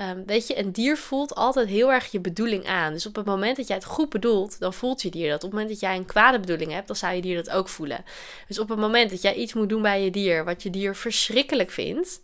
[0.00, 2.92] ehm, weet je, een dier voelt altijd heel erg je bedoeling aan.
[2.92, 5.36] Dus op het moment dat jij het goed bedoelt, dan voelt je dier dat.
[5.36, 7.68] Op het moment dat jij een kwade bedoeling hebt, dan zou je dier dat ook
[7.68, 8.04] voelen.
[8.48, 10.96] Dus op het moment dat jij iets moet doen bij je dier, wat je dier
[10.96, 12.20] verschrikkelijk vindt,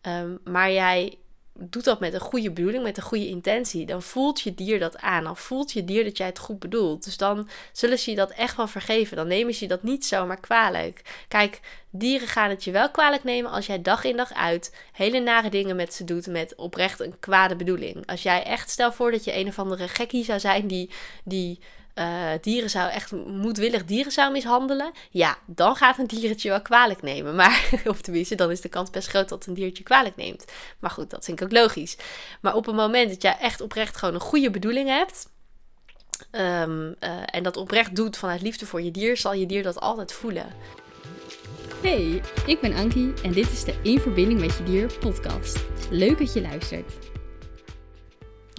[0.00, 1.18] ehm, maar jij
[1.60, 4.98] doet dat met een goede bedoeling, met een goede intentie, dan voelt je dier dat
[4.98, 5.24] aan.
[5.24, 7.04] Dan voelt je dier dat jij het goed bedoelt.
[7.04, 9.16] Dus dan zullen ze je dat echt wel vergeven.
[9.16, 11.24] Dan nemen ze je dat niet zomaar kwalijk.
[11.28, 15.20] Kijk, dieren gaan het je wel kwalijk nemen als jij dag in dag uit hele
[15.20, 18.06] nare dingen met ze doet met oprecht een kwade bedoeling.
[18.06, 20.90] Als jij echt, stel voor dat je een of andere gekkie zou zijn die,
[21.24, 21.58] die
[21.98, 27.02] uh, dieren zou echt moedwillig dieren zou mishandelen, ja, dan gaat een diertje wel kwalijk
[27.02, 27.34] nemen.
[27.34, 30.44] Maar, of tenminste, dan is de kans best groot dat een diertje kwalijk neemt.
[30.78, 31.96] Maar goed, dat vind ik ook logisch.
[32.40, 35.28] Maar op het moment dat jij echt oprecht gewoon een goede bedoeling hebt.
[36.30, 39.80] Um, uh, en dat oprecht doet vanuit liefde voor je dier, zal je dier dat
[39.80, 40.46] altijd voelen.
[41.82, 45.66] Hey, ik ben Ankie en dit is de In Verbinding met Je Dier podcast.
[45.90, 47.07] Leuk dat je luistert.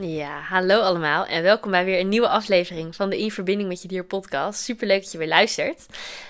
[0.02, 3.82] Ja, hallo allemaal en welkom bij weer een nieuwe aflevering van de In Verbinding met
[3.82, 4.62] Je Dier podcast.
[4.62, 5.86] Super leuk dat je weer luistert.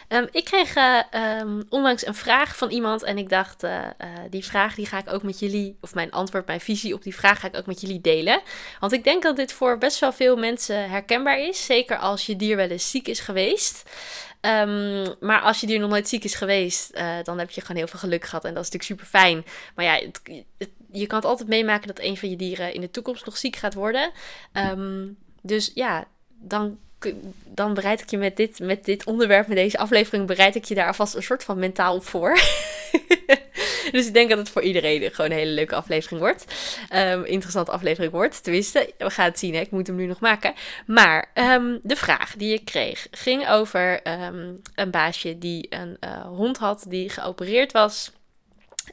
[0.07, 0.99] Um, ik kreeg uh,
[1.39, 4.97] um, onlangs een vraag van iemand en ik dacht, uh, uh, die vraag die ga
[4.97, 7.65] ik ook met jullie, of mijn antwoord, mijn visie op die vraag ga ik ook
[7.65, 8.41] met jullie delen.
[8.79, 12.35] Want ik denk dat dit voor best wel veel mensen herkenbaar is, zeker als je
[12.35, 13.89] dier wel eens ziek is geweest.
[14.41, 17.87] Um, maar als je dier nog nooit ziek is geweest, dan heb je gewoon heel
[17.87, 19.45] veel geluk gehad en dat is natuurlijk super fijn.
[19.75, 20.09] Maar ja,
[20.57, 23.37] het je kan het altijd meemaken dat een van je dieren in de toekomst nog
[23.37, 24.11] ziek gaat worden.
[24.53, 26.77] Um, dus ja, dan,
[27.45, 30.75] dan bereid ik je met dit, met dit onderwerp, met deze aflevering, bereid ik je
[30.75, 32.33] daar alvast een soort van mentaal op voor.
[33.91, 36.45] dus ik denk dat het voor iedereen gewoon een hele leuke aflevering wordt.
[36.93, 38.43] Um, interessante aflevering wordt.
[38.43, 39.53] Tenminste, we gaan het zien.
[39.53, 39.59] Hè?
[39.59, 40.53] Ik moet hem nu nog maken.
[40.85, 43.99] Maar um, de vraag die ik kreeg ging over
[44.75, 48.11] een baasje die een uh, hond had die geopereerd was.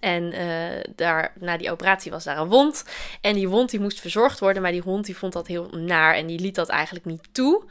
[0.00, 2.84] En uh, daar, na die operatie was daar een wond.
[3.20, 4.62] En die wond die moest verzorgd worden.
[4.62, 6.14] Maar die hond die vond dat heel naar.
[6.14, 7.64] En die liet dat eigenlijk niet toe.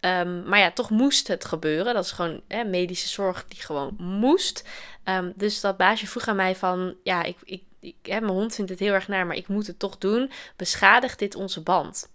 [0.00, 1.94] Um, maar ja, toch moest het gebeuren.
[1.94, 4.68] Dat is gewoon medische zorg die gewoon moest.
[5.04, 6.94] Um, dus dat baasje vroeg aan mij van...
[7.02, 9.66] Ja, ik, ik, ik, hè, mijn hond vindt het heel erg naar, maar ik moet
[9.66, 10.30] het toch doen.
[10.56, 12.12] Beschadigt dit onze band?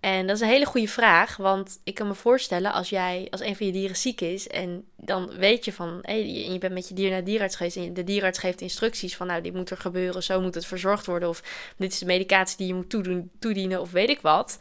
[0.00, 3.40] En dat is een hele goede vraag, want ik kan me voorstellen als jij, als
[3.40, 6.88] een van je dieren ziek is en dan weet je van, hey, je bent met
[6.88, 9.70] je dier naar de dierenarts geweest en de dierenarts geeft instructies van, nou, dit moet
[9.70, 11.42] er gebeuren, zo moet het verzorgd worden of
[11.76, 14.56] dit is de medicatie die je moet toedoen, toedienen of weet ik wat.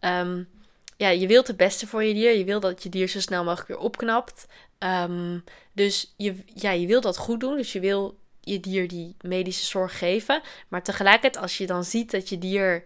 [0.00, 0.48] Um,
[0.96, 3.44] ja, je wilt het beste voor je dier, je wil dat je dier zo snel
[3.44, 4.46] mogelijk weer opknapt.
[4.78, 9.16] Um, dus je, ja, je wil dat goed doen, dus je wil je dier die
[9.20, 12.84] medische zorg geven, maar tegelijkertijd als je dan ziet dat je dier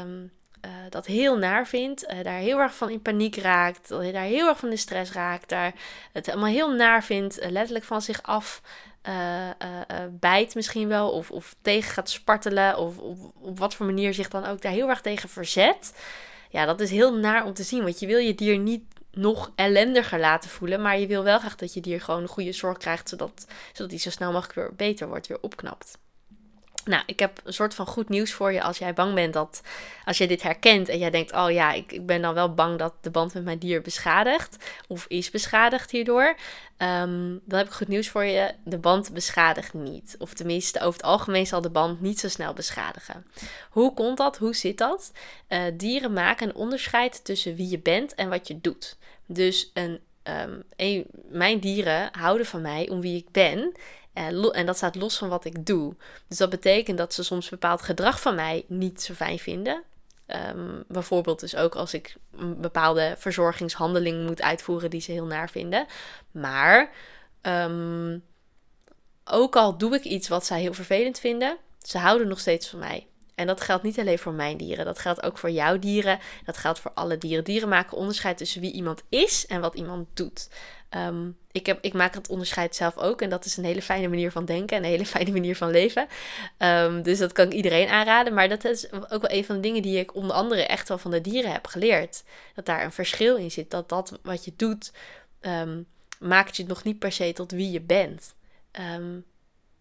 [0.00, 0.30] um,
[0.64, 4.48] uh, dat heel naar vindt, uh, daar heel erg van in paniek raakt, daar heel
[4.48, 5.74] erg van de stress raakt, daar
[6.12, 8.62] het allemaal heel naar vindt, uh, letterlijk van zich af
[10.10, 14.28] bijt misschien wel, of, of tegen gaat spartelen, of, of op wat voor manier zich
[14.28, 15.94] dan ook daar heel erg tegen verzet.
[16.50, 19.52] Ja, dat is heel naar om te zien, want je wil je dier niet nog
[19.54, 22.78] ellendiger laten voelen, maar je wil wel graag dat je dier gewoon een goede zorg
[22.78, 25.98] krijgt, zodat, zodat hij zo snel mogelijk weer beter wordt, weer opknapt.
[26.86, 29.62] Nou, ik heb een soort van goed nieuws voor je als jij bang bent dat,
[30.04, 32.78] als jij dit herkent en jij denkt, oh ja, ik, ik ben dan wel bang
[32.78, 34.56] dat de band met mijn dier beschadigt
[34.88, 36.36] of is beschadigd hierdoor.
[36.78, 40.16] Um, dan heb ik goed nieuws voor je, de band beschadigt niet.
[40.18, 43.26] Of tenminste, over het algemeen zal de band niet zo snel beschadigen.
[43.70, 44.38] Hoe komt dat?
[44.38, 45.12] Hoe zit dat?
[45.48, 48.96] Uh, dieren maken een onderscheid tussen wie je bent en wat je doet.
[49.26, 50.00] Dus een,
[50.76, 53.72] een, mijn dieren houden van mij om wie ik ben.
[54.16, 55.94] En dat staat los van wat ik doe.
[56.28, 59.82] Dus dat betekent dat ze soms bepaald gedrag van mij niet zo fijn vinden.
[60.26, 65.50] Um, bijvoorbeeld dus ook als ik een bepaalde verzorgingshandeling moet uitvoeren die ze heel naar
[65.50, 65.86] vinden.
[66.30, 66.90] Maar
[67.42, 68.24] um,
[69.24, 72.78] ook al doe ik iets wat zij heel vervelend vinden, ze houden nog steeds van
[72.78, 73.06] mij.
[73.36, 76.18] En dat geldt niet alleen voor mijn dieren, dat geldt ook voor jouw dieren.
[76.44, 77.44] Dat geldt voor alle dieren.
[77.44, 80.48] Dieren maken onderscheid tussen wie iemand is en wat iemand doet.
[80.90, 83.22] Um, ik, heb, ik maak het onderscheid zelf ook.
[83.22, 85.70] En dat is een hele fijne manier van denken en een hele fijne manier van
[85.70, 86.06] leven.
[86.58, 88.34] Um, dus dat kan ik iedereen aanraden.
[88.34, 90.98] Maar dat is ook wel een van de dingen die ik onder andere echt wel
[90.98, 92.24] van de dieren heb geleerd.
[92.54, 93.70] Dat daar een verschil in zit.
[93.70, 94.92] Dat dat wat je doet,
[95.40, 95.86] um,
[96.18, 98.34] maakt je nog niet per se tot wie je bent.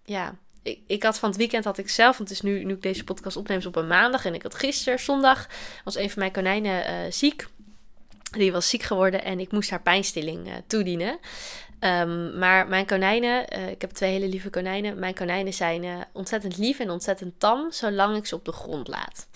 [0.04, 0.36] ja,
[0.66, 2.82] ik, ik, had van het weekend had ik zelf, want het is nu, nu ik
[2.82, 4.26] deze podcast opneem, op een maandag.
[4.26, 5.48] En ik had gisteren, zondag,
[5.84, 7.48] was een van mijn konijnen uh, ziek.
[8.32, 11.20] Die was ziek geworden en ik moest haar pijnstilling uh, toedienen.
[11.80, 15.00] Um, maar mijn konijnen, uh, ik heb twee hele lieve konijnen.
[15.00, 19.28] Mijn konijnen zijn ontzettend lief en ontzettend tam, zolang ik ze op de grond laat.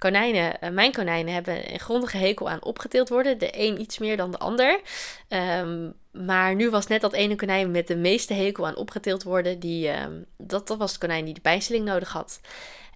[0.00, 3.38] Konijnen, uh, mijn konijnen hebben een grondige hekel aan opgeteeld worden.
[3.38, 4.80] De een iets meer dan de ander.
[5.28, 9.58] Um, maar nu was net dat ene konijn met de meeste hekel aan opgeteeld worden.
[9.58, 12.40] Die, um, dat, was het konijn die de pijnstilling nodig had.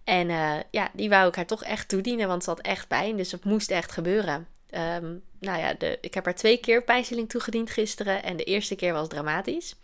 [0.04, 3.16] En uh, ja, die wou ik haar toch echt toedienen, want ze had echt pijn.
[3.16, 4.46] Dus het moest echt gebeuren.
[4.70, 8.22] Um, nou ja, de, ik heb haar twee keer pijnstelling toegediend gisteren.
[8.22, 9.74] En de eerste keer was dramatisch.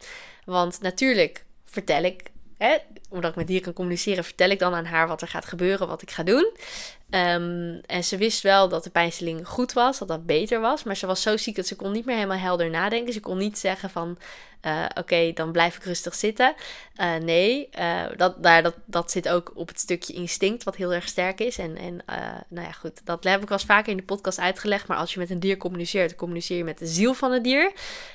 [0.45, 2.23] Want natuurlijk vertel ik
[3.09, 5.89] omdat ik met dieren kan communiceren, vertel ik dan aan haar wat er gaat gebeuren,
[5.89, 6.53] wat ik ga doen.
[7.11, 10.83] Ehm, en ze wist wel dat de pijnstilling goed was, dat dat beter was.
[10.83, 13.13] Maar ze was zo ziek dat ze kon niet meer helemaal helder nadenken.
[13.13, 14.19] Ze kon niet zeggen van,
[14.67, 16.55] uh, oké, dan blijf ik rustig zitten.
[16.97, 20.93] Uh, nee, uh, dat, daar, dat, dat zit ook op het stukje instinct, wat heel
[20.93, 21.59] erg sterk is.
[21.59, 22.03] En, en
[22.49, 24.87] nou ja, goed, dat heb ik wel eens vaker in de podcast uitgelegd.
[24.87, 27.73] Maar als je met een dier communiceert, communiceer je met de ziel van het dier.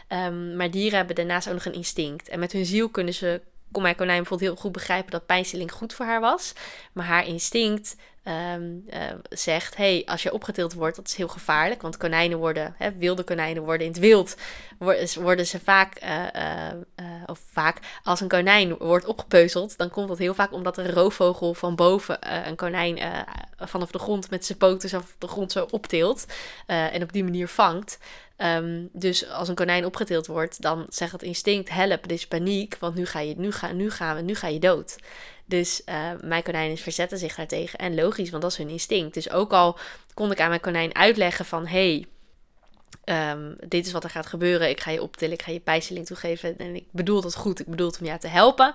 [0.09, 2.29] Um, maar dieren hebben daarnaast ook nog een instinct.
[2.29, 3.41] En met hun ziel kunnen ze
[3.75, 6.53] kon mijn konijn bijvoorbeeld heel goed begrijpen dat pijnstilling goed voor haar was.
[6.93, 7.95] Maar haar instinct
[8.53, 8.99] um, uh,
[9.29, 11.81] zegt: hey, als je opgetild wordt, dat is heel gevaarlijk.
[11.81, 14.35] Want konijnen worden, hè, wilde konijnen worden in het wild,
[15.15, 20.17] worden ze vaak, uh, uh, of vaak, als een konijn wordt opgepeuzeld, dan komt dat
[20.17, 22.99] heel vaak omdat een roofvogel van boven een konijn
[23.57, 26.25] vanaf de grond met zijn poten vanaf de grond zo optilt
[26.65, 27.97] en op die manier vangt.
[28.37, 32.77] Um, dus als een konijn opgetild wordt, dan zegt het instinct: help, dit is paniek,
[32.79, 34.95] want nu ga je, nu ga, nu gaan we, nu ga je dood.
[35.45, 37.79] Dus uh, mijn konijnen verzetten zich daartegen.
[37.79, 39.13] En logisch, want dat is hun instinct.
[39.13, 39.77] Dus ook al
[40.13, 41.67] kon ik aan mijn konijn uitleggen van...
[41.67, 42.05] hey,
[43.05, 44.69] um, dit is wat er gaat gebeuren.
[44.69, 46.57] Ik ga je optillen, ik ga je pijzeling toegeven.
[46.57, 48.73] En ik bedoel dat goed, ik bedoel het om jou te helpen.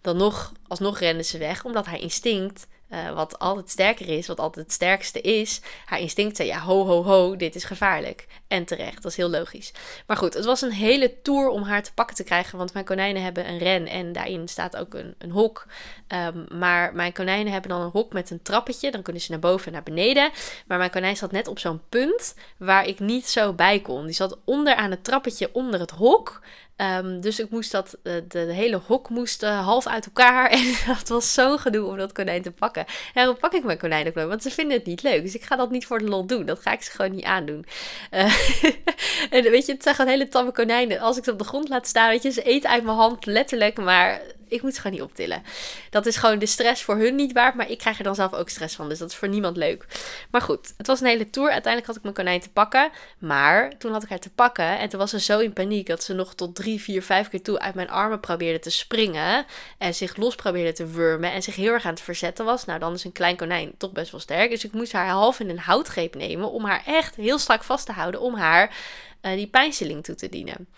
[0.00, 4.40] Dan nog, alsnog rennen ze weg, omdat haar instinct uh, wat altijd sterker is, wat
[4.40, 5.60] altijd het sterkste is.
[5.84, 8.26] Haar instinct zei, ja, ho, ho, ho, dit is gevaarlijk.
[8.48, 9.72] En terecht, dat is heel logisch.
[10.06, 12.84] Maar goed, het was een hele tour om haar te pakken te krijgen, want mijn
[12.84, 15.66] konijnen hebben een ren en daarin staat ook een, een hok.
[16.08, 19.40] Um, maar mijn konijnen hebben dan een hok met een trappetje, dan kunnen ze naar
[19.40, 20.30] boven en naar beneden.
[20.66, 24.04] Maar mijn konijn zat net op zo'n punt waar ik niet zo bij kon.
[24.04, 26.40] Die zat onder aan het trappetje onder het hok.
[26.82, 30.50] Um, dus ik moest dat, de, eh, de, hele hok moest uh, half uit elkaar.
[30.50, 32.86] En dat was zo gedoe om dat konijn te pakken.
[32.86, 35.22] En daarom pak ik mijn konijn ook want ze vinden het niet leuk.
[35.22, 36.46] Dus ik ga dat niet voor de lol doen.
[36.46, 37.66] Dat ga ik ze gewoon niet aandoen.
[38.10, 38.34] Uh,
[39.30, 41.00] en weet je, het zijn gewoon hele tamme konijnen.
[41.00, 43.26] Als ik ze op de grond laat staan, weet je, ze eten uit mijn hand
[43.26, 43.78] letterlijk.
[43.78, 44.20] Maar
[44.52, 45.42] ik moet ze gewoon niet optillen.
[45.90, 48.32] Dat is gewoon de stress voor hun niet waard, maar ik krijg er dan zelf
[48.32, 48.88] ook stress van.
[48.88, 49.86] Dus dat is voor niemand leuk.
[50.30, 51.50] Maar goed, het was een hele tour.
[51.50, 52.90] Uiteindelijk had ik mijn konijn te pakken.
[53.18, 56.02] Maar toen had ik haar te pakken en toen was ze zo in paniek dat
[56.02, 59.46] ze nog tot drie, vier, vijf keer toe uit mijn armen probeerde te springen.
[59.78, 62.64] En zich los probeerde te wurmen en zich heel erg aan het verzetten was.
[62.64, 64.50] Nou, dan is een klein konijn toch best wel sterk.
[64.50, 67.86] Dus ik moest haar half in een houtgreep nemen om haar echt heel strak vast
[67.86, 68.76] te houden om haar
[69.22, 70.68] uh, die pijnstilling toe te dienen.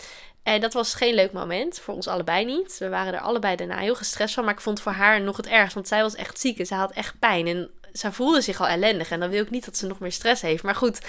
[0.44, 2.78] En dat was geen leuk moment, voor ons allebei niet.
[2.78, 5.46] We waren er allebei daarna heel gestrest van, maar ik vond voor haar nog het
[5.46, 7.46] ergst, want zij was echt ziek en ze had echt pijn.
[7.46, 10.12] En zij voelde zich al ellendig en dan wil ik niet dat ze nog meer
[10.12, 10.62] stress heeft.
[10.62, 11.00] Maar goed,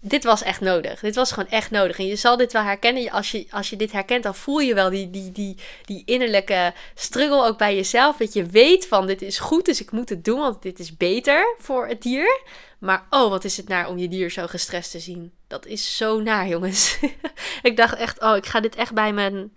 [0.00, 1.00] dit was echt nodig.
[1.00, 1.98] Dit was gewoon echt nodig.
[1.98, 3.10] En je zal dit wel herkennen.
[3.10, 6.72] Als je, als je dit herkent, dan voel je wel die, die, die, die innerlijke
[6.94, 8.16] struggle ook bij jezelf.
[8.16, 10.96] Dat je weet van dit is goed, dus ik moet het doen, want dit is
[10.96, 12.40] beter voor het dier.
[12.78, 15.32] Maar oh, wat is het naar om je dier zo gestrest te zien.
[15.46, 16.98] Dat is zo naar, jongens.
[17.62, 19.52] ik dacht echt, oh, ik ga dit echt bij mijn,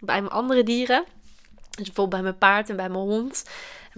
[0.00, 1.04] bij mijn andere dieren.
[1.70, 3.44] Dus bijvoorbeeld bij mijn paard en bij mijn hond.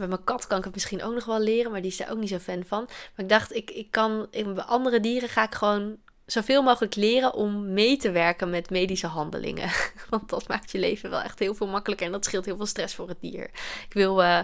[0.00, 1.96] En bij mijn kat kan ik het misschien ook nog wel leren, maar die is
[1.96, 2.82] daar ook niet zo fan van.
[2.86, 6.94] Maar ik dacht, ik, ik kan, ik, bij andere dieren ga ik gewoon zoveel mogelijk
[6.94, 9.70] leren om mee te werken met medische handelingen.
[10.10, 12.66] Want dat maakt je leven wel echt heel veel makkelijker en dat scheelt heel veel
[12.66, 13.44] stress voor het dier.
[13.88, 14.38] Ik wil, uh,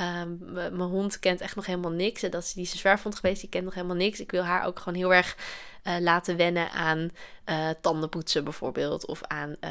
[0.00, 2.20] uh, mijn hond kent echt nog helemaal niks.
[2.20, 4.20] Dat is, die is een zwerfhond geweest, die kent nog helemaal niks.
[4.20, 5.36] Ik wil haar ook gewoon heel erg
[5.84, 7.10] uh, laten wennen aan
[7.50, 9.06] uh, tandenpoetsen bijvoorbeeld.
[9.06, 9.70] Of aan uh,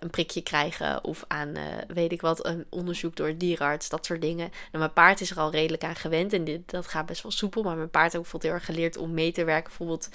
[0.00, 1.04] een prikje krijgen.
[1.04, 1.54] Of aan,
[1.88, 3.88] weet ik wat, een onderzoek door een dierenarts.
[3.88, 4.48] Dat soort dingen.
[4.48, 6.32] Nou, mijn paard is er al redelijk aan gewend.
[6.32, 7.62] En dit, dat gaat best wel soepel.
[7.62, 9.68] Maar mijn paard heeft bijvoorbeeld heel erg geleerd om mee te werken.
[9.68, 10.08] Bijvoorbeeld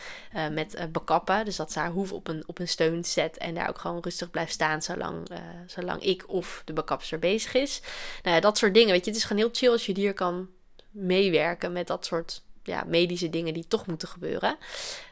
[0.51, 1.45] met bekappen.
[1.45, 3.37] Dus dat ze haar hoef op een, op een steun zet.
[3.37, 4.81] En daar ook gewoon rustig blijft staan.
[4.81, 5.27] Zolang,
[5.65, 7.81] zolang ik of de bekapster bezig is.
[8.23, 8.91] Nou ja, dat soort dingen.
[8.91, 10.49] Weet je, het is gewoon heel chill als je dier kan
[10.91, 14.57] meewerken met dat soort ja, medische dingen die toch moeten gebeuren.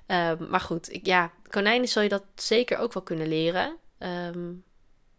[0.08, 3.76] Um, maar goed, ik, ja, konijnen zal je dat zeker ook wel kunnen leren.
[4.00, 4.64] Um,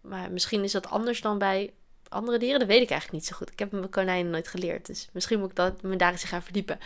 [0.00, 1.72] maar misschien is dat anders dan bij
[2.08, 2.58] andere dieren.
[2.58, 3.50] Dat weet ik eigenlijk niet zo goed.
[3.50, 4.86] Ik heb mijn konijnen nooit geleerd.
[4.86, 6.78] Dus misschien moet ik dat, me daar eens gaan verdiepen.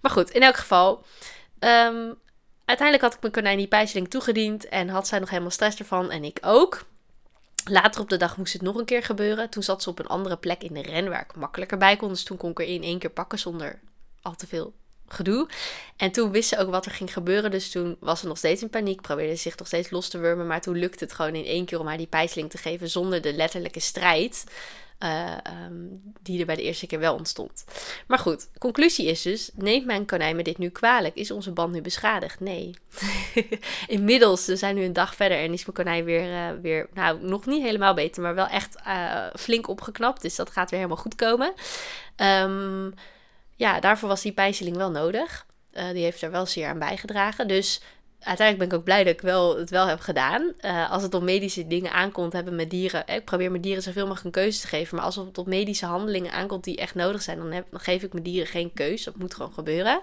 [0.00, 1.04] Maar goed, in elk geval.
[1.58, 2.14] Um,
[2.64, 4.68] uiteindelijk had ik mijn konijn die pijzeling toegediend.
[4.68, 6.10] En had zij nog helemaal stress ervan.
[6.10, 6.84] En ik ook.
[7.64, 9.50] Later op de dag moest het nog een keer gebeuren.
[9.50, 12.08] Toen zat ze op een andere plek in de ren waar ik makkelijker bij kon.
[12.08, 13.80] Dus toen kon ik er in één keer pakken zonder
[14.22, 14.74] al te veel
[15.12, 15.48] gedoe.
[15.96, 17.50] En toen wist ze ook wat er ging gebeuren.
[17.50, 19.00] Dus toen was ze nog steeds in paniek.
[19.00, 20.46] Probeerde zich nog steeds los te wurmen.
[20.46, 22.90] Maar toen lukte het gewoon in één keer om haar die pijsling te geven.
[22.90, 24.44] Zonder de letterlijke strijd.
[25.04, 27.64] Uh, um, die er bij de eerste keer wel ontstond.
[28.06, 31.14] Maar goed, conclusie is dus: neemt mijn konijn me dit nu kwalijk?
[31.14, 32.40] Is onze band nu beschadigd?
[32.40, 32.74] Nee.
[33.86, 37.18] inmiddels, we zijn nu een dag verder en is mijn konijn weer, uh, weer nou,
[37.20, 40.22] nog niet helemaal beter, maar wel echt uh, flink opgeknapt.
[40.22, 41.52] Dus dat gaat weer helemaal goed komen.
[42.16, 42.94] Um,
[43.56, 45.46] ja, daarvoor was die pijnstelling wel nodig.
[45.72, 47.48] Uh, die heeft er wel zeer aan bijgedragen.
[47.48, 47.80] Dus
[48.18, 50.52] uiteindelijk ben ik ook blij dat ik wel, het wel heb gedaan.
[50.60, 53.06] Uh, als het op medische dingen aankomt, hebben met dieren.
[53.06, 54.96] Ik probeer mijn dieren zoveel mogelijk een keuze te geven.
[54.96, 58.02] Maar als het op medische handelingen aankomt die echt nodig zijn, dan, heb, dan geef
[58.02, 59.04] ik mijn dieren geen keuze.
[59.04, 60.00] Dat moet gewoon gebeuren.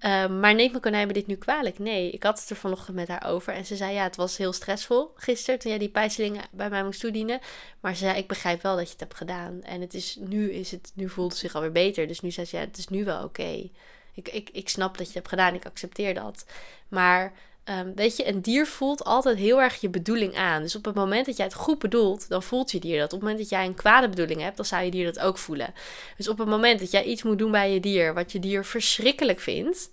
[0.00, 1.78] Uh, maar neemt mijn konijn me dit nu kwalijk?
[1.78, 3.52] Nee, ik had het er vanochtend met haar over.
[3.52, 6.84] En ze zei, ja, het was heel stressvol gisteren toen jij die pijzelingen bij mij
[6.84, 7.40] moest toedienen.
[7.80, 9.62] Maar ze zei, ik begrijp wel dat je het hebt gedaan.
[9.62, 12.06] En het is, nu, is het, nu voelt het zich alweer beter.
[12.06, 13.68] Dus nu zei ze, ja, het is nu wel oké.
[14.14, 16.44] Ik, ik, ik snap dat je het hebt gedaan, ik accepteer dat.
[16.88, 17.32] Maar
[17.70, 20.62] Um, weet je, een dier voelt altijd heel erg je bedoeling aan.
[20.62, 23.04] Dus op het moment dat jij het goed bedoelt, dan voelt je dier dat.
[23.04, 25.38] Op het moment dat jij een kwade bedoeling hebt, dan zou je dier dat ook
[25.38, 25.74] voelen.
[26.16, 28.64] Dus op het moment dat jij iets moet doen bij je dier, wat je dier
[28.64, 29.90] verschrikkelijk vindt,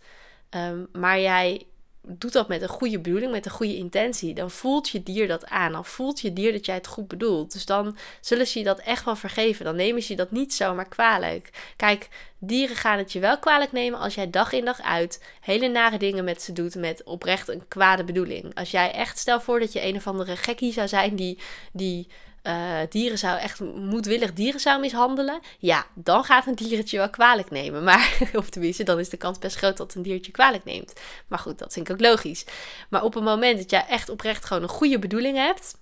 [0.49, 1.65] um, maar jij
[2.07, 5.45] doet dat met een goede bedoeling, met een goede intentie, dan voelt je dier dat
[5.45, 5.71] aan.
[5.71, 7.53] Dan voelt je dier dat jij het goed bedoelt.
[7.53, 9.65] Dus dan zullen ze je dat echt wel vergeven.
[9.65, 11.73] Dan nemen ze je dat niet zomaar kwalijk.
[11.75, 12.09] Kijk,
[12.39, 15.97] dieren gaan het je wel kwalijk nemen als jij dag in dag uit hele nare
[15.97, 18.55] dingen met ze doet met oprecht een kwade bedoeling.
[18.55, 21.37] Als jij echt, stel voor dat je een of andere gekkie zou zijn die,
[21.71, 22.07] die
[22.43, 27.51] uh, dieren zou echt moedwillig dieren zou mishandelen, ja, dan gaat een diertje wel kwalijk
[27.51, 27.83] nemen.
[27.83, 30.93] Maar, of tenminste, dan is de kans best groot dat een diertje kwalijk neemt.
[31.27, 32.45] Maar goed, dat vind ik ook logisch.
[32.89, 35.77] Maar op het moment dat jij echt oprecht gewoon een goede bedoeling hebt.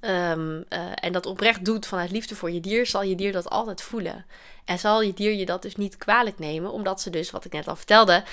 [0.00, 3.50] Um, uh, en dat oprecht doet vanuit liefde voor je dier, zal je dier dat
[3.50, 4.26] altijd voelen.
[4.64, 7.52] En zal je dier je dat dus niet kwalijk nemen, omdat ze dus, wat ik
[7.52, 8.24] net al vertelde,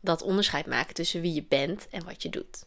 [0.00, 2.64] dat onderscheid maken tussen wie je bent en wat je doet.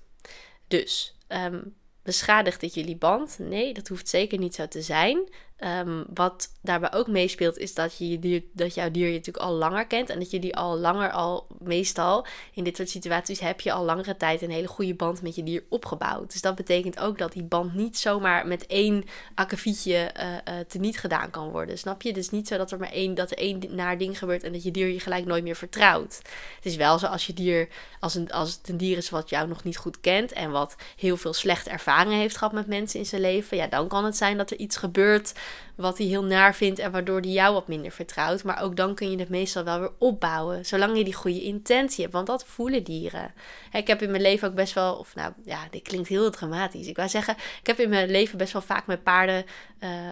[0.68, 3.40] Dus um, beschadigt dit jullie band?
[3.40, 5.30] Nee, dat hoeft zeker niet zo te zijn.
[5.64, 9.54] Um, wat daarbij ook meespeelt, is dat, je je dat jouw dier je natuurlijk al
[9.54, 10.10] langer kent.
[10.10, 13.84] En dat je die al langer al, meestal in dit soort situaties, heb je al
[13.84, 16.32] langere tijd een hele goede band met je dier opgebouwd.
[16.32, 19.04] Dus dat betekent ook dat die band niet zomaar met één
[19.36, 21.78] akkefietje uh, uh, teniet gedaan kan worden.
[21.78, 22.14] Snap je?
[22.14, 24.64] Dus niet zo dat er maar één, dat er één naar ding gebeurt en dat
[24.64, 26.22] je dier je gelijk nooit meer vertrouwt.
[26.56, 27.68] Het is wel zo als je dier,
[28.00, 30.76] als, een, als het een dier is wat jou nog niet goed kent en wat
[30.96, 34.18] heel veel slechte ervaringen heeft gehad met mensen in zijn leven, ja, dan kan het
[34.18, 35.34] zijn dat er iets gebeurt
[35.76, 38.44] wat hij heel naar vindt en waardoor hij jou wat minder vertrouwt.
[38.44, 42.02] Maar ook dan kun je het meestal wel weer opbouwen, zolang je die goede intentie
[42.02, 43.34] hebt, want dat voelen dieren.
[43.72, 46.88] Ik heb in mijn leven ook best wel, of nou ja, dit klinkt heel dramatisch.
[46.88, 49.46] Ik wou zeggen, ik heb in mijn leven best wel vaak met paarden
[49.80, 50.06] uh, uh,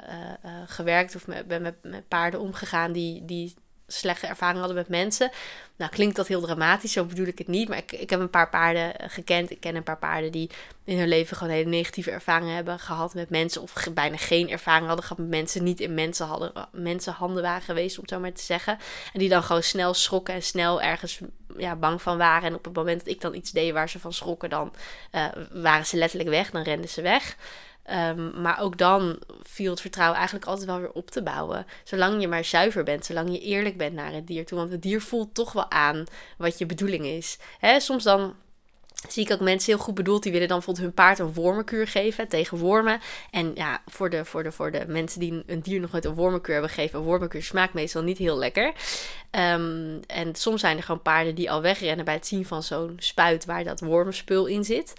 [0.46, 3.54] uh, gewerkt of met, ben met, met paarden omgegaan die, die
[3.92, 5.32] slechte ervaringen hadden met mensen.
[5.80, 7.70] Nou, klinkt dat heel dramatisch, zo bedoel ik het niet.
[7.70, 9.52] Maar ik, ik heb een paar paarden eh, gekend.
[9.52, 10.50] Ik ken een paar paarden die
[10.84, 13.62] in hun leven gewoon hele negatieve ervaringen hebben gehad met mensen.
[13.62, 15.64] Of bijna geen ervaring hadden gehad met mensen.
[15.64, 18.78] Niet in mensen hadden, mensenhanden waren geweest, om het zo maar te zeggen.
[19.14, 21.20] En die dan gewoon snel schrokken en snel ergens
[21.58, 22.48] ja, bang van waren.
[22.48, 24.74] En op het moment dat ik dan iets deed waar ze van schrokken, dan
[25.12, 26.52] uh, waren ze letterlijk weg.
[26.52, 27.36] Dan renden ze weg.
[27.94, 31.66] Um, maar ook dan viel het vertrouwen eigenlijk altijd wel weer op te bouwen.
[31.84, 34.58] Zolang je maar zuiver bent, zolang je eerlijk bent naar het dier toe.
[34.58, 36.04] Want het dier voelt toch wel aan
[36.38, 37.38] wat je bedoeling is.
[37.78, 38.36] Soms dan
[39.08, 41.88] zie ik ook mensen heel goed bedoeld, die willen dan bijvoorbeeld hun paard een wormenkuur
[41.88, 43.00] geven tegen wormen.
[43.32, 46.14] En ja, voor de, voor de, voor de mensen die een dier nog nooit een
[46.14, 48.74] wormenkuur hebben gegeven, een wormenkuur smaakt meestal niet heel lekker.
[49.32, 52.96] Um, en soms zijn er gewoon paarden die al wegrennen bij het zien van zo'n
[52.98, 54.94] spuit waar dat wormenspul in zit.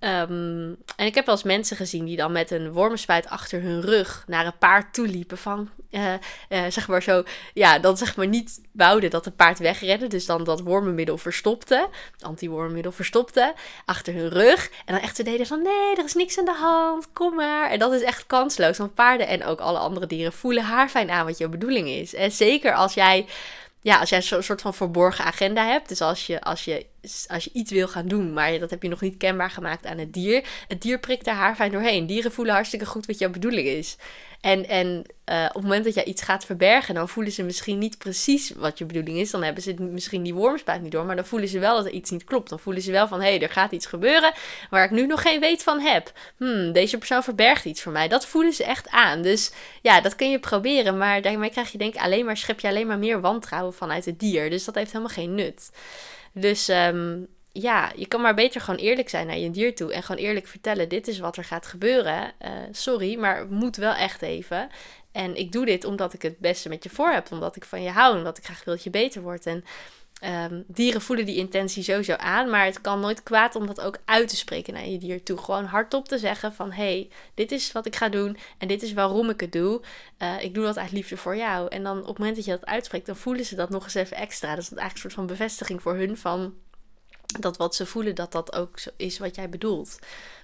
[0.00, 3.80] Um, en ik heb wel eens mensen gezien die dan met een wormenspuit achter hun
[3.80, 5.38] rug naar een paard toe liepen.
[5.38, 6.12] Van, uh,
[6.48, 7.22] uh, zeg maar zo,
[7.54, 10.06] ja, dan zeg maar niet wouden dat het paard wegrende.
[10.06, 11.88] Dus dan dat wormenmiddel verstopte,
[12.20, 13.54] anti-wormenmiddel verstopte,
[13.84, 14.70] achter hun rug.
[14.84, 17.70] En dan echt ze deden van, nee, er is niks aan de hand, kom maar.
[17.70, 21.10] En dat is echt kansloos, want paarden en ook alle andere dieren voelen haar fijn
[21.10, 22.14] aan wat jouw bedoeling is.
[22.14, 23.26] En zeker als jij
[23.82, 25.88] ja, als jij zo'n soort van verborgen agenda hebt.
[25.88, 26.86] Dus als je, als, je,
[27.26, 29.98] als je iets wil gaan doen, maar dat heb je nog niet kenbaar gemaakt aan
[29.98, 30.44] het dier.
[30.68, 32.06] Het dier prikt er haar fijn doorheen.
[32.06, 33.96] Dieren voelen hartstikke goed wat jouw bedoeling is.
[34.40, 37.78] En, en uh, op het moment dat jij iets gaat verbergen, dan voelen ze misschien
[37.78, 39.30] niet precies wat je bedoeling is.
[39.30, 41.90] Dan hebben ze misschien die wormspuit niet door, maar dan voelen ze wel dat er
[41.90, 42.48] iets niet klopt.
[42.48, 44.32] Dan voelen ze wel van, hé, hey, er gaat iets gebeuren
[44.70, 46.12] waar ik nu nog geen weet van heb.
[46.36, 48.08] Hmm, deze persoon verbergt iets voor mij.
[48.08, 49.22] Dat voelen ze echt aan.
[49.22, 49.52] Dus
[49.82, 52.68] ja, dat kun je proberen, maar daarmee krijg je denk ik alleen maar, schep je
[52.68, 54.50] alleen maar meer wantrouwen vanuit het dier.
[54.50, 55.70] Dus dat heeft helemaal geen nut.
[56.32, 59.92] Dus um, ja, je kan maar beter gewoon eerlijk zijn naar je dier toe.
[59.92, 62.32] En gewoon eerlijk vertellen: dit is wat er gaat gebeuren.
[62.42, 64.68] Uh, sorry, maar het moet wel echt even.
[65.12, 67.32] En ik doe dit omdat ik het beste met je voor heb.
[67.32, 68.16] Omdat ik van je hou.
[68.16, 69.46] Omdat ik graag wil dat je beter wordt.
[69.46, 69.64] En
[70.24, 72.50] um, dieren voelen die intentie sowieso aan.
[72.50, 75.38] Maar het kan nooit kwaad om dat ook uit te spreken naar je dier toe.
[75.38, 78.36] Gewoon hardop te zeggen: van hey, dit is wat ik ga doen.
[78.58, 79.80] En dit is waarom ik het doe.
[80.18, 81.68] Uh, ik doe dat uit liefde voor jou.
[81.68, 83.94] En dan op het moment dat je dat uitspreekt, dan voelen ze dat nog eens
[83.94, 84.54] even extra.
[84.54, 86.54] Dat is eigenlijk een soort van bevestiging voor hun van
[87.38, 89.98] dat wat ze voelen, dat dat ook is wat jij bedoelt.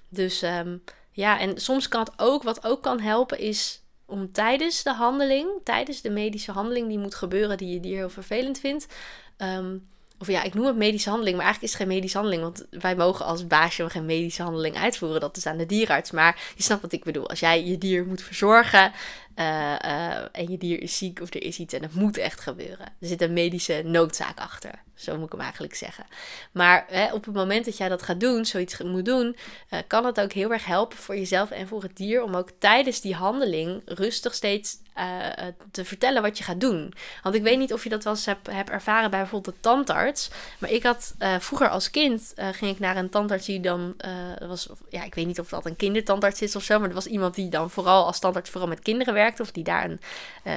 [0.08, 0.76] Dus ehm,
[1.12, 5.48] ja, en soms kan het ook, wat ook kan helpen, is om tijdens de handeling,
[5.64, 8.86] tijdens de medische handeling die moet gebeuren, die je dier heel vervelend vindt.
[9.38, 9.82] Ehm,
[10.18, 12.42] of ja, ik noem het medische handeling, maar eigenlijk is het geen medische handeling.
[12.42, 15.20] Want wij mogen als baasje geen medische handeling uitvoeren.
[15.20, 16.10] Dat is aan de dierarts.
[16.10, 17.28] Maar je snapt wat ik bedoel.
[17.28, 18.92] Als jij je dier moet verzorgen,
[19.36, 19.44] uh,
[19.84, 22.86] uh, en je dier is ziek of er is iets en het moet echt gebeuren.
[23.00, 24.70] Er zit een medische noodzaak achter.
[24.94, 26.06] Zo moet ik hem eigenlijk zeggen.
[26.52, 29.36] Maar hè, op het moment dat jij dat gaat doen, zoiets moet doen,
[29.70, 32.50] uh, kan het ook heel erg helpen voor jezelf en voor het dier om ook
[32.58, 34.76] tijdens die handeling rustig steeds
[35.70, 36.94] te vertellen wat je gaat doen.
[37.22, 39.60] Want ik weet niet of je dat wel eens hebt, hebt ervaren bij bijvoorbeeld de
[39.60, 40.05] tandarts.
[40.58, 43.96] Maar ik had vroeger als kind ging ik naar een tandarts die dan
[44.46, 47.06] was, ja, ik weet niet of dat een kindertandarts is of zo, maar er was
[47.06, 50.00] iemand die dan vooral als tandarts vooral met kinderen werkte of die daar een,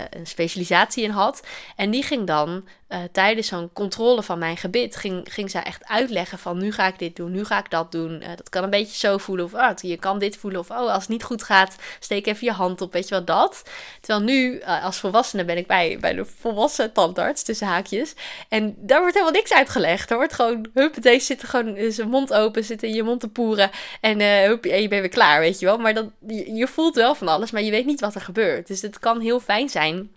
[0.10, 1.48] een specialisatie in had.
[1.76, 5.86] En die ging dan uh, tijdens zo'n controle van mijn gebit, ging, ging zij echt
[5.86, 8.22] uitleggen van nu ga ik dit doen, nu ga ik dat doen.
[8.22, 10.78] Uh, dat kan een beetje zo voelen of oh, je kan dit voelen of oh,
[10.78, 13.64] als het niet goed gaat, steek even je hand op, weet je wat dat.
[14.02, 18.14] Terwijl nu als volwassene ben ik bij, bij de volwassen tandarts, tussen haakjes.
[18.48, 20.12] En daar wordt helemaal niks uitgelegd.
[20.12, 23.28] Er wordt gewoon, hup, deze zit gewoon zijn mond open, zit in je mond te
[23.28, 23.70] poeren
[24.02, 25.78] en, hup, en je bent weer klaar, weet je wel.
[25.78, 28.68] Maar dan, je, je voelt wel van alles, maar je weet niet wat er gebeurt.
[28.68, 30.12] Dus het kan heel fijn zijn,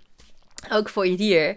[0.70, 1.56] ook voor je dier.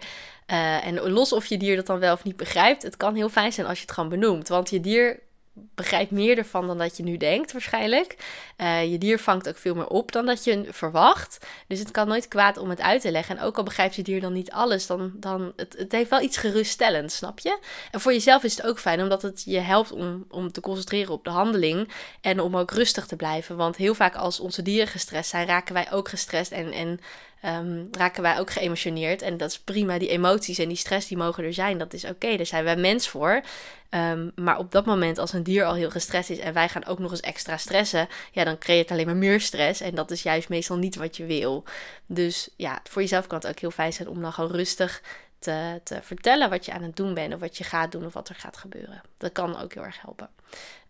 [0.51, 3.29] Uh, en los of je dier dat dan wel of niet begrijpt, het kan heel
[3.29, 4.47] fijn zijn als je het gewoon benoemt.
[4.47, 5.19] Want je dier
[5.55, 8.15] begrijpt meer ervan dan dat je nu denkt, waarschijnlijk.
[8.57, 11.45] Uh, je dier vangt ook veel meer op dan dat je verwacht.
[11.67, 13.37] Dus het kan nooit kwaad om het uit te leggen.
[13.37, 16.21] En ook al begrijpt je dier dan niet alles, dan, dan het, het heeft wel
[16.21, 17.59] iets geruststellends, snap je?
[17.91, 21.13] En voor jezelf is het ook fijn, omdat het je helpt om, om te concentreren
[21.13, 21.89] op de handeling
[22.21, 23.55] en om ook rustig te blijven.
[23.55, 26.99] Want heel vaak als onze dieren gestrest zijn, raken wij ook gestrest en, en
[27.45, 29.21] um, raken wij ook geëmotioneerd.
[29.21, 29.97] En dat is prima.
[29.99, 31.77] Die emoties en die stress die mogen er zijn.
[31.77, 32.35] Dat is oké.
[32.37, 33.41] Daar zijn wij mens voor.
[33.89, 36.85] Um, maar op dat moment, als een dier al heel gestrest is en wij gaan
[36.85, 39.81] ook nog eens extra stressen, ja, dan creëert alleen maar meer stress.
[39.81, 41.63] En dat is juist meestal niet wat je wil.
[42.05, 45.01] Dus ja, voor jezelf kan het ook heel fijn zijn om dan gewoon rustig
[45.45, 48.13] te, te, vertellen wat je aan het doen bent, of wat je gaat doen, of
[48.13, 49.01] wat er gaat gebeuren.
[49.17, 50.29] Dat kan ook heel erg helpen.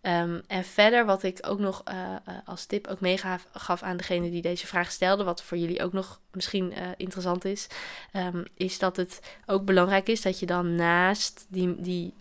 [0.02, 1.94] Um, en verder, wat ik ook nog uh,
[2.28, 5.82] uh, als tip ook meegaf gaf aan degene die deze vraag stelde, wat voor jullie
[5.82, 7.66] ook nog misschien uh, interessant is,
[8.12, 12.14] um, is dat het ook belangrijk is dat je dan naast die, die,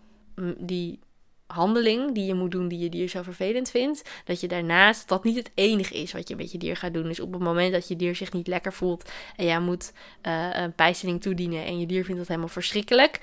[0.58, 1.00] die
[1.48, 5.24] handeling die je moet doen die je dier zo vervelend vindt, dat je daarnaast dat
[5.24, 7.04] niet het enige is wat je met je dier gaat doen.
[7.04, 9.94] Dus op het moment dat je dier zich niet lekker voelt en jij moet
[10.28, 13.20] uh, een pijzeling toedienen en je dier vindt dat helemaal verschrikkelijk,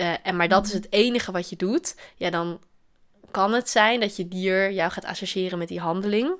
[0.00, 2.60] uh, en maar dat is het enige wat je doet, ja, dan
[3.30, 6.32] kan het zijn dat je dier jou gaat associëren met die handeling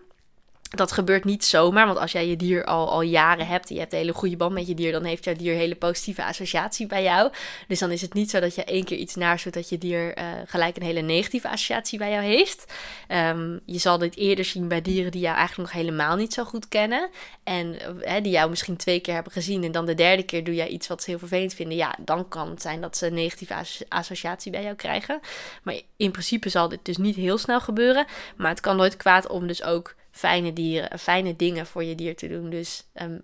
[0.70, 3.80] dat gebeurt niet zomaar, want als jij je dier al, al jaren hebt en je
[3.80, 6.24] hebt een hele goede band met je dier, dan heeft jouw dier een hele positieve
[6.24, 7.32] associatie bij jou.
[7.68, 9.78] Dus dan is het niet zo dat je één keer iets naars doet dat je
[9.78, 12.72] dier uh, gelijk een hele negatieve associatie bij jou heeft.
[13.08, 16.44] Um, je zal dit eerder zien bij dieren die jou eigenlijk nog helemaal niet zo
[16.44, 17.08] goed kennen
[17.44, 20.54] en uh, die jou misschien twee keer hebben gezien en dan de derde keer doe
[20.54, 21.76] jij iets wat ze heel vervelend vinden.
[21.76, 23.54] Ja, dan kan het zijn dat ze een negatieve
[23.88, 25.20] associatie bij jou krijgen.
[25.62, 28.06] Maar in principe zal dit dus niet heel snel gebeuren,
[28.36, 32.16] maar het kan nooit kwaad om dus ook fijne dieren, fijne dingen voor je dier
[32.16, 32.50] te doen.
[32.50, 33.22] Dus um,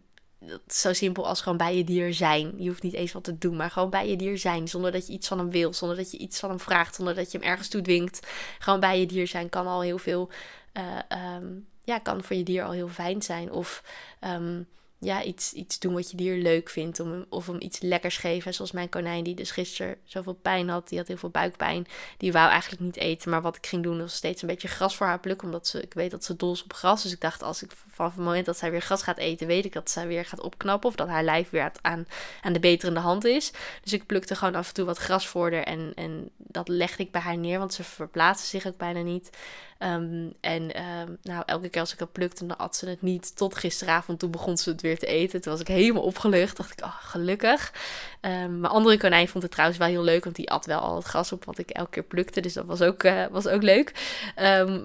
[0.68, 2.55] zo simpel als gewoon bij je dier zijn.
[2.59, 4.68] Je hoeft niet eens wat te doen, maar gewoon bij je dier zijn.
[4.68, 7.14] Zonder dat je iets van hem wil, zonder dat je iets van hem vraagt, zonder
[7.14, 8.27] dat je hem ergens toe dwingt.
[8.59, 10.31] Gewoon bij je dier zijn kan al heel veel,
[10.72, 13.51] uh, um, ja, kan voor je dier al heel fijn zijn.
[13.51, 13.83] Of
[14.20, 14.66] um,
[14.99, 17.01] ja, iets, iets doen wat je dier leuk vindt.
[17.01, 18.55] Om of hem iets lekkers geven.
[18.55, 20.89] Zoals mijn konijn, die dus gisteren zoveel pijn had.
[20.89, 21.87] Die had heel veel buikpijn.
[22.17, 23.31] Die wou eigenlijk niet eten.
[23.31, 25.47] Maar wat ik ging doen, was steeds een beetje gras voor haar plukken.
[25.47, 27.03] Omdat ze, ik weet dat ze dol is op gras.
[27.03, 29.65] Dus ik dacht, als ik vanaf het moment dat zij weer gras gaat eten, weet
[29.65, 30.89] ik dat zij weer gaat opknappen.
[30.89, 32.07] Of dat haar lijf weer aan,
[32.43, 33.53] aan de beterende hand is.
[33.83, 35.63] Dus ik plukte gewoon af en toe wat gras voor haar.
[35.63, 37.59] En, en dat legde ik bij haar neer.
[37.59, 39.31] Want ze verplaatste zich ook bijna niet.
[39.79, 43.37] Um, en um, nou, elke keer als ik het plukte, dan at ze het niet.
[43.37, 45.41] Tot gisteravond, toen begon ze het weer te eten.
[45.41, 46.57] Toen was ik helemaal opgelucht.
[46.57, 47.73] Dacht ik, oh, gelukkig.
[48.21, 50.97] Um, mijn andere konijn vond het trouwens wel heel leuk, want die at wel al
[50.97, 52.41] het gras op wat ik elke keer plukte.
[52.41, 53.93] Dus dat was ook, uh, was ook leuk.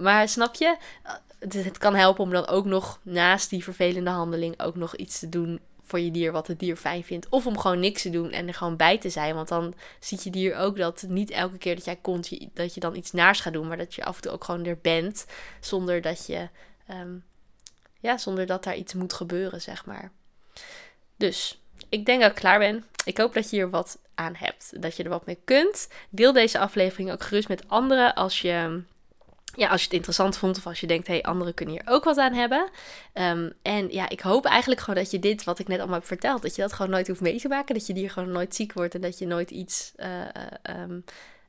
[0.01, 0.77] maar snap je,
[1.39, 5.19] het, het kan helpen om dan ook nog naast die vervelende handeling ook nog iets
[5.19, 5.59] te doen
[5.91, 7.29] voor je dier wat het dier fijn vindt.
[7.29, 9.35] Of om gewoon niks te doen en er gewoon bij te zijn.
[9.35, 12.79] Want dan ziet je dier ook dat niet elke keer dat jij komt, dat je
[12.79, 13.67] dan iets naars gaat doen.
[13.67, 15.25] Maar dat je af en toe ook gewoon er bent.
[15.59, 16.49] Zonder dat je.
[16.91, 17.23] Um,
[17.99, 20.11] ja, zonder dat daar iets moet gebeuren, zeg maar.
[21.17, 22.85] Dus ik denk dat ik klaar ben.
[23.05, 24.81] Ik hoop dat je hier wat aan hebt.
[24.81, 25.87] Dat je er wat mee kunt.
[26.09, 28.81] Deel deze aflevering ook gerust met anderen als je
[29.55, 31.93] ja, als je het interessant vond of als je denkt, hé, hey, anderen kunnen hier
[31.93, 32.69] ook wat aan hebben.
[33.13, 36.07] Um, en ja, ik hoop eigenlijk gewoon dat je dit, wat ik net allemaal heb
[36.07, 37.75] verteld, dat je dat gewoon nooit hoeft mee te maken.
[37.75, 40.07] Dat je dier gewoon nooit ziek wordt en dat je nooit iets uh,
[40.81, 41.03] um,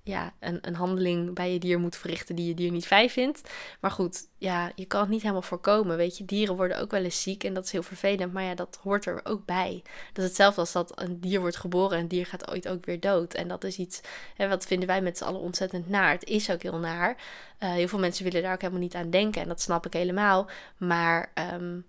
[0.05, 3.51] ja, een, een handeling bij je dier moet verrichten die je dier niet fijn vindt.
[3.81, 5.97] Maar goed, ja, je kan het niet helemaal voorkomen.
[5.97, 8.33] Weet je, dieren worden ook wel eens ziek en dat is heel vervelend.
[8.33, 9.83] Maar ja, dat hoort er ook bij.
[10.13, 12.85] Dat is hetzelfde als dat een dier wordt geboren en een dier gaat ooit ook
[12.85, 13.35] weer dood.
[13.35, 14.01] En dat is iets,
[14.37, 16.11] hè, wat vinden wij met z'n allen ontzettend naar.
[16.11, 17.17] Het is ook heel naar.
[17.59, 19.93] Uh, heel veel mensen willen daar ook helemaal niet aan denken en dat snap ik
[19.93, 20.51] helemaal.
[20.77, 21.87] Maar um,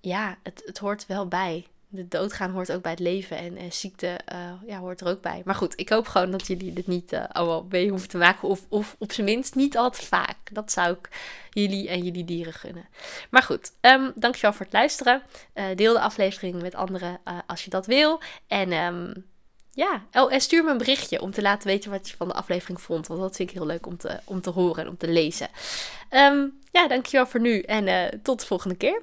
[0.00, 3.72] ja, het, het hoort wel bij de doodgaan hoort ook bij het leven en, en
[3.72, 5.42] ziekte uh, ja, hoort er ook bij.
[5.44, 8.48] Maar goed, ik hoop gewoon dat jullie dit niet uh, allemaal mee hoeven te maken.
[8.48, 10.36] Of, of op zijn minst niet al te vaak.
[10.52, 11.08] Dat zou ik
[11.50, 12.88] jullie en jullie dieren gunnen.
[13.30, 15.22] Maar goed, um, dankjewel voor het luisteren.
[15.54, 18.20] Uh, deel de aflevering met anderen als je dat wil.
[18.46, 19.24] En um,
[19.72, 22.34] ja, oh, en stuur me een berichtje om te laten weten wat je van de
[22.34, 23.06] aflevering vond.
[23.06, 25.48] Want dat vind ik heel leuk om te, om te horen en om te lezen.
[26.10, 29.02] Um, ja, dankjewel voor nu en tot de volgende keer.